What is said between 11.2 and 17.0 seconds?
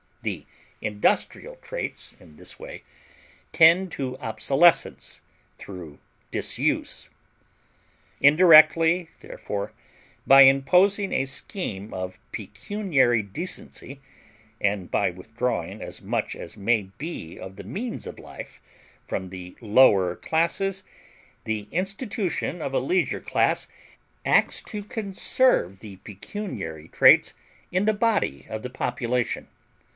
scheme of pecuniary decency and by withdrawing as much as may